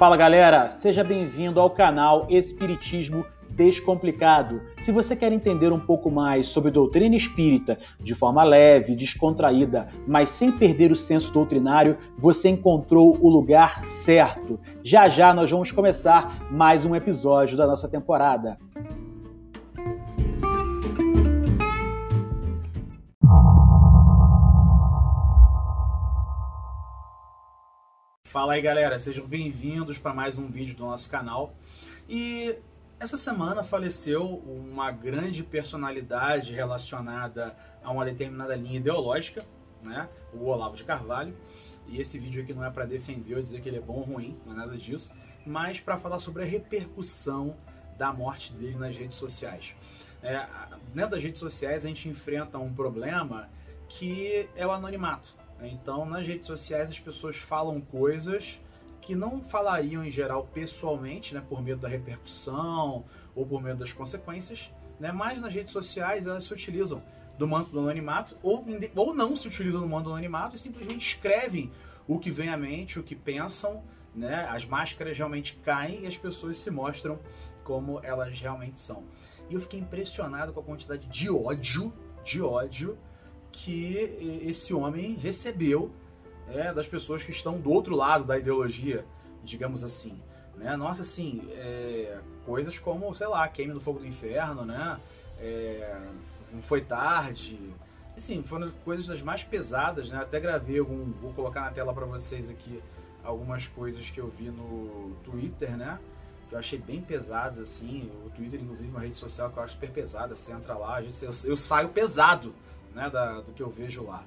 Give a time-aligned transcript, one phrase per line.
[0.00, 4.62] Fala galera, seja bem-vindo ao canal Espiritismo Descomplicado.
[4.78, 10.30] Se você quer entender um pouco mais sobre doutrina espírita de forma leve, descontraída, mas
[10.30, 14.58] sem perder o senso doutrinário, você encontrou o lugar certo.
[14.82, 18.56] Já já nós vamos começar mais um episódio da nossa temporada.
[28.30, 31.52] Fala aí galera, sejam bem-vindos para mais um vídeo do nosso canal.
[32.08, 32.56] E
[33.00, 39.44] essa semana faleceu uma grande personalidade relacionada a uma determinada linha ideológica,
[39.82, 40.08] né?
[40.32, 41.36] O Olavo de Carvalho.
[41.88, 44.02] E esse vídeo aqui não é para defender ou dizer que ele é bom ou
[44.04, 45.12] ruim, não é nada disso,
[45.44, 47.56] mas para falar sobre a repercussão
[47.98, 49.74] da morte dele nas redes sociais.
[50.22, 50.46] É,
[50.94, 53.50] dentro das redes sociais a gente enfrenta um problema
[53.88, 55.39] que é o anonimato.
[55.62, 58.58] Então, nas redes sociais, as pessoas falam coisas
[59.00, 63.04] que não falariam em geral pessoalmente, né, por medo da repercussão
[63.34, 67.02] ou por medo das consequências, né, mas nas redes sociais elas se utilizam
[67.38, 71.14] do manto do anonimato ou, ou não se utilizam do manto do anonimato e simplesmente
[71.14, 71.72] escrevem
[72.06, 73.82] o que vem à mente, o que pensam,
[74.14, 77.18] né, as máscaras realmente caem e as pessoas se mostram
[77.64, 79.04] como elas realmente são.
[79.48, 81.92] E eu fiquei impressionado com a quantidade de ódio,
[82.22, 82.98] de ódio
[83.52, 83.96] que
[84.42, 85.90] esse homem recebeu
[86.48, 89.04] é, das pessoas que estão do outro lado da ideologia,
[89.44, 90.18] digamos assim.
[90.56, 90.76] Né?
[90.76, 95.00] Nossa, assim, é, coisas como, sei lá, queime no fogo do inferno, né?
[95.38, 95.98] É,
[96.62, 97.58] foi tarde.
[98.16, 100.18] Assim, foram coisas das mais pesadas, né?
[100.18, 102.82] Até gravei algum, vou colocar na tela para vocês aqui
[103.24, 105.98] algumas coisas que eu vi no Twitter, né?
[106.48, 108.10] Que eu achei bem pesadas, assim.
[108.26, 110.34] O Twitter, inclusive, é uma rede social que eu acho super pesada.
[110.34, 111.00] Você entra lá,
[111.44, 112.52] eu saio pesado
[112.94, 114.24] né, da, do que eu vejo lá.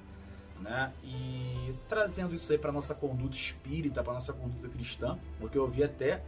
[0.60, 0.92] Né?
[1.02, 5.82] E trazendo isso aí para nossa conduta espírita, para nossa conduta cristã, porque eu vi
[5.82, 6.22] até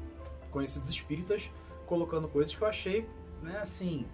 [0.51, 1.49] conhecidos espíritas
[1.87, 3.09] colocando coisas que eu achei,
[3.43, 4.07] né, assim,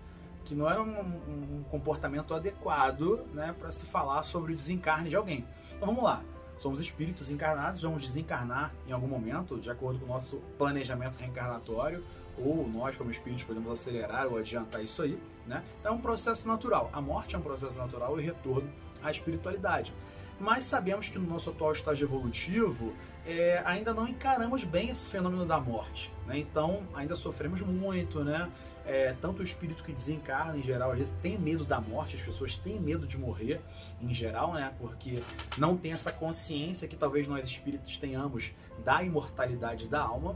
[0.45, 5.17] que não era um, um comportamento adequado, né, para se falar sobre o desencarne de
[5.17, 5.47] alguém.
[5.75, 6.23] Então vamos lá.
[6.59, 12.05] Somos espíritos encarnados, vamos desencarnar em algum momento, de acordo com o nosso planejamento reencarnatório,
[12.39, 15.63] ou nós, como espíritos, podemos acelerar ou adiantar isso aí, né?
[15.81, 16.91] Então é um processo natural.
[16.93, 18.71] A morte é um processo natural e retorno
[19.03, 19.93] à espiritualidade.
[20.41, 22.93] Mas sabemos que no nosso atual estágio evolutivo
[23.25, 26.13] é, ainda não encaramos bem esse fenômeno da morte.
[26.27, 26.39] Né?
[26.39, 28.51] Então ainda sofremos muito, né?
[28.85, 32.23] É, tanto o espírito que desencarna em geral, às vezes tem medo da morte, as
[32.23, 33.61] pessoas têm medo de morrer
[34.01, 34.73] em geral, né?
[34.81, 35.23] Porque
[35.57, 38.51] não tem essa consciência que talvez nós espíritos tenhamos
[38.85, 40.35] da imortalidade da alma.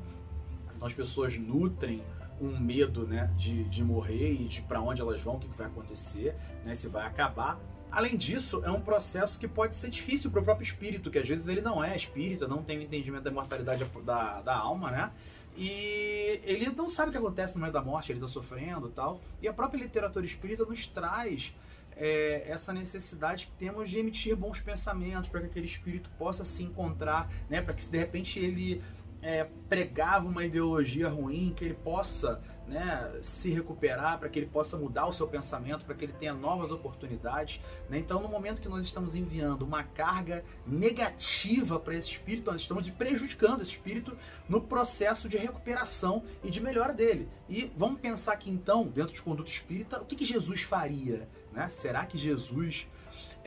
[0.77, 2.03] Então as pessoas nutrem
[2.41, 5.67] um medo né, de, de morrer e de para onde elas vão, o que, vai
[5.67, 7.59] acontecer, né, se vai acabar.
[7.91, 11.27] Além disso, é um processo que pode ser difícil para o próprio espírito, que às
[11.27, 15.11] vezes ele não é espírita, não tem o entendimento da imortalidade da, da alma, né?
[15.57, 19.21] E ele não sabe o que acontece no meio da morte, ele está sofrendo tal.
[19.41, 21.55] E a própria literatura espírita nos traz
[21.97, 26.63] é, essa necessidade que temos de emitir bons pensamentos para que aquele espírito possa se
[26.63, 27.63] encontrar, né?
[27.63, 28.83] Para que de repente ele
[29.27, 34.77] é, pregava uma ideologia ruim, que ele possa né, se recuperar, para que ele possa
[34.77, 37.61] mudar o seu pensamento, para que ele tenha novas oportunidades.
[37.91, 37.99] Né?
[37.99, 42.89] Então, no momento que nós estamos enviando uma carga negativa para esse espírito, nós estamos
[42.89, 44.17] prejudicando esse espírito
[44.49, 47.29] no processo de recuperação e de melhora dele.
[47.49, 51.29] E vamos pensar aqui então, dentro de conduta espírita, o que, que Jesus faria?
[51.53, 51.69] Né?
[51.69, 52.87] Será que Jesus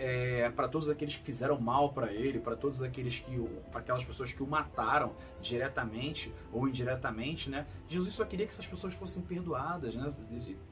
[0.01, 3.37] é, para todos aqueles que fizeram mal para ele, para todos aqueles que,
[3.69, 7.67] para aquelas pessoas que o mataram diretamente ou indiretamente, né?
[7.89, 10.13] Jesus só queria que essas pessoas fossem perdoadas, né?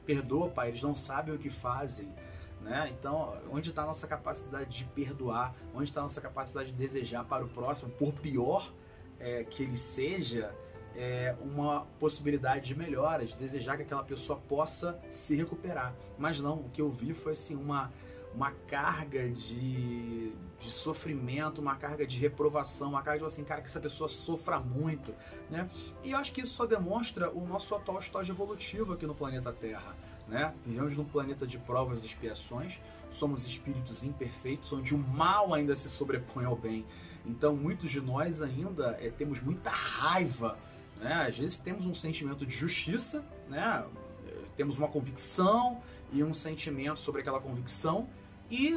[0.06, 2.08] Perdoa, Pai, eles não sabem o que fazem.
[2.62, 2.90] Né?
[2.98, 5.54] Então, onde está a nossa capacidade de perdoar?
[5.74, 8.72] Onde está a nossa capacidade de desejar para o próximo, por pior
[9.20, 10.52] é, que ele seja,
[10.96, 15.94] é, uma possibilidade de melhora, de desejar que aquela pessoa possa se recuperar.
[16.18, 17.92] Mas não, o que eu vi foi assim uma
[18.34, 23.68] uma carga de, de sofrimento, uma carga de reprovação, uma carga de assim, cara, que
[23.68, 25.14] essa pessoa sofra muito,
[25.50, 25.68] né?
[26.04, 29.52] E eu acho que isso só demonstra o nosso atual estágio evolutivo aqui no planeta
[29.52, 29.96] Terra,
[30.28, 30.54] né?
[30.64, 32.80] Vivemos num planeta de provas e expiações,
[33.10, 36.84] somos espíritos imperfeitos, onde o mal ainda se sobrepõe ao bem.
[37.24, 40.58] Então, muitos de nós ainda é, temos muita raiva,
[41.00, 41.26] né?
[41.28, 43.84] Às vezes temos um sentimento de justiça, né?
[44.56, 45.80] Temos uma convicção
[46.12, 48.08] e um sentimento sobre aquela convicção,
[48.50, 48.74] e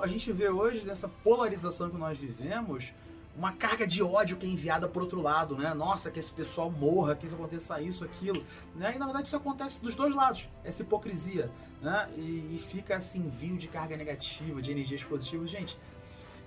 [0.00, 2.92] a gente vê hoje, nessa polarização que nós vivemos,
[3.36, 5.72] uma carga de ódio que é enviada por outro lado, né?
[5.72, 8.44] Nossa, que esse pessoal morra, que isso aconteça isso, aquilo,
[8.74, 8.92] né?
[8.94, 11.50] E na verdade isso acontece dos dois lados, essa hipocrisia,
[11.80, 12.10] né?
[12.16, 15.48] E, e fica esse envio de carga negativa, de energias positivas.
[15.48, 15.78] Gente,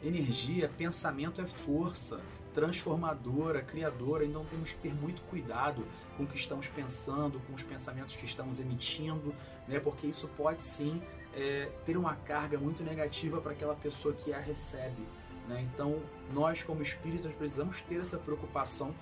[0.04, 2.20] energia, pensamento é força.
[2.56, 5.86] Transformadora, criadora, então temos que ter muito cuidado
[6.16, 9.36] com o que estamos pensando, com os pensamentos que estamos emitindo,
[9.68, 9.80] né?
[9.80, 11.02] Porque isso pode sim
[11.34, 15.06] é, ter uma carga muito negativa para aquela pessoa que a recebe.
[15.50, 15.68] Né?
[15.74, 16.02] Então,
[16.34, 18.96] nós como espíritas precisamos ter essa preocupação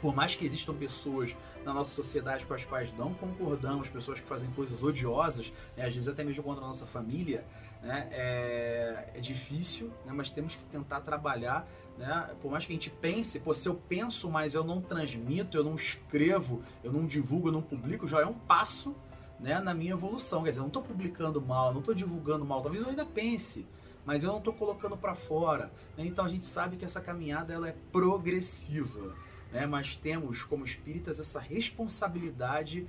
[0.00, 4.26] por mais que existam pessoas na nossa sociedade com as quais não concordamos, pessoas que
[4.26, 7.44] fazem coisas odiosas, né, às vezes até mesmo contra a nossa família,
[7.82, 11.66] né, é, é, difícil, né, mas temos que tentar trabalhar.
[11.98, 15.56] Né, por mais que a gente pense, pô, se eu penso, mas eu não transmito,
[15.56, 18.94] eu não escrevo, eu não divulgo, eu não publico, já é um passo
[19.38, 20.42] né, na minha evolução.
[20.42, 23.66] Quer dizer, eu não estou publicando mal, não estou divulgando mal, talvez eu ainda pense,
[24.04, 25.70] mas eu não estou colocando para fora.
[25.96, 26.06] Né?
[26.06, 29.14] Então a gente sabe que essa caminhada ela é progressiva
[29.52, 29.66] né?
[29.66, 32.86] mas temos como espíritas essa responsabilidade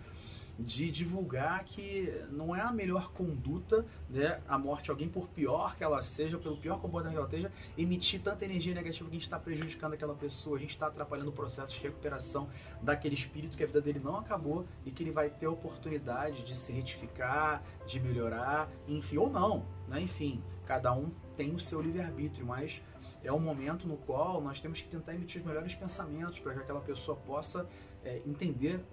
[0.60, 5.76] de divulgar que não é a melhor conduta né, a morte de alguém, por pior
[5.76, 9.20] que ela seja, pelo pior comportamento que ela esteja, emitir tanta energia negativa que a
[9.20, 12.50] gente está prejudicando aquela pessoa, a gente está atrapalhando o processo de recuperação
[12.82, 16.44] daquele espírito que a vida dele não acabou e que ele vai ter a oportunidade
[16.44, 20.02] de se retificar, de melhorar, enfim, ou não, né?
[20.02, 22.82] enfim, cada um tem o seu livre-arbítrio, mas
[23.24, 26.60] é um momento no qual nós temos que tentar emitir os melhores pensamentos para que
[26.60, 27.68] aquela pessoa possa
[28.04, 28.84] é, entender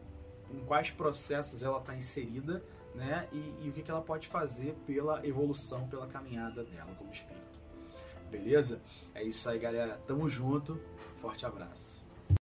[0.51, 2.63] em quais processos ela está inserida
[2.95, 7.13] né, e, e o que, que ela pode fazer pela evolução, pela caminhada dela como
[7.13, 7.59] espírito.
[8.31, 8.81] Beleza?
[9.15, 9.99] É isso aí, galera.
[10.07, 10.81] Tamo junto.
[11.21, 11.98] Forte abraço.